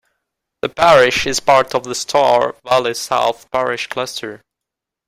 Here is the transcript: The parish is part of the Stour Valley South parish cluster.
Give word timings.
The 0.63 0.69
parish 0.69 1.27
is 1.27 1.39
part 1.39 1.75
of 1.75 1.83
the 1.83 1.93
Stour 1.93 2.55
Valley 2.65 2.95
South 2.95 3.45
parish 3.51 3.85
cluster. 3.85 4.41